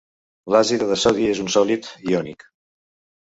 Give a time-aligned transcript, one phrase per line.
[0.53, 2.47] L'azida de sodi és un sòlid iònic.